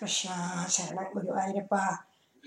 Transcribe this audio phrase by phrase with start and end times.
[0.00, 0.36] कृष्णा
[0.74, 1.72] शरणं गुरु अरप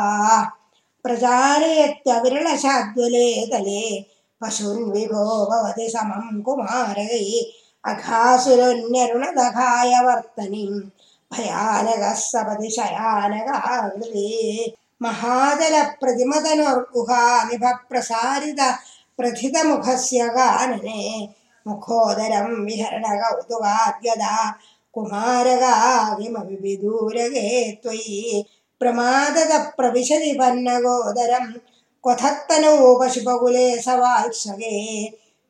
[1.04, 3.82] प्रचारयत्य विरलशाद्विलेदले
[4.40, 7.20] पशुर्विभो भवति समं कुमारै
[7.90, 10.80] अघासुरोणदघाय वर्तनिं
[11.30, 14.74] भयानकः सपदि शयानगा वृदे
[19.20, 21.00] प्रथितमुखस्य गानने
[21.66, 24.36] मुखोदरं विहरणौतुगाद्गदा
[24.94, 27.50] कुमारगाविमपि विदूरगे
[27.82, 28.44] त्वयि
[28.80, 31.46] ప్రమాదద ప్రవిశది పన్నగోదరం
[32.04, 34.76] क्वथत्तनोपशुपकुले सवात्सगे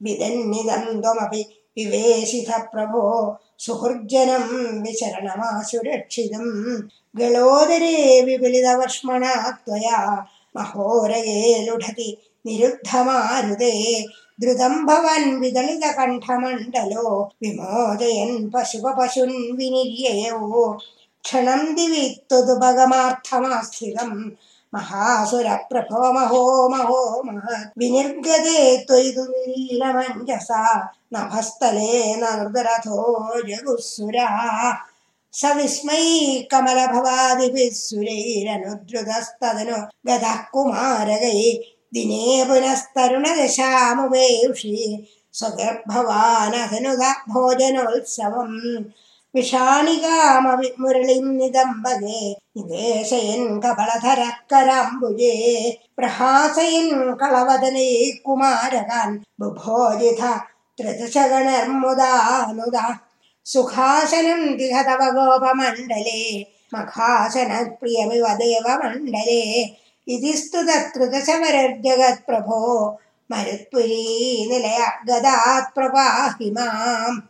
[0.01, 1.43] विदन्निदन्त्वमपि
[1.77, 3.03] विवेशिथ प्रभो
[3.65, 4.47] सुहृज्जनं
[4.87, 6.47] विशरणमासुरक्षितं
[7.21, 7.95] गलोदरे
[8.27, 9.35] विपुलितवर्ष्मणा
[9.67, 10.01] त्वया
[10.57, 11.37] महोरये
[11.67, 12.09] लुढति
[12.47, 13.73] निरुद्धमारुदे
[14.43, 17.07] द्रुतं भवन् विदलितकण्ठमण्डलो
[17.43, 20.63] विमोदयन् पशुपपशुन् विनिर्ययौ
[21.25, 24.11] ക്ഷണം ദിവി ത്വതുപഗമാർത്ഥമാസ്ഥിതം
[24.73, 30.51] മഹാസുരപ്രഭവ മഹോ മഹോ മഹത് വിനിർഗതേ ത്വയിതു നീലമഞ്ജസ
[31.15, 32.99] നഭസ്ഥലേ നൃതരഥോ
[33.49, 34.29] ജഗുസുരാ
[35.35, 36.07] സവിസ്മൈ
[36.53, 41.41] കമലഭവാദിഭിः സുരൈരനുദ്രുതസ്തദനു ഗതഃ കുമാരകൈ
[41.95, 44.75] ദിനേ പുനസ്തരുണദശാമുപേഷി
[45.35, 48.51] സ്വഗർഭവാനധനുത ഭോജനോത്സവം.
[49.35, 55.33] विषाणिकामविमुरलिं निदम्बगे निवेशयन् कपलधरकराम्बुजे
[55.97, 60.39] प्रहासयन् कलवदने कुमारकान् बुभोजिथ
[60.77, 62.99] त्रिदशगणर्मुदानुदा।
[63.45, 69.77] सुखासनं दिहतव गोपमण्डले मखासनप्रियमिव देवमण्डले
[70.09, 70.67] इति स्तुत
[73.33, 77.21] मरुत्पुरी निलय गदात्प्रपाहि माम्।